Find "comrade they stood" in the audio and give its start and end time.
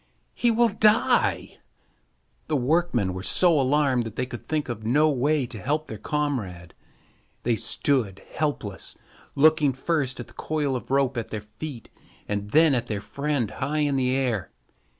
5.99-8.23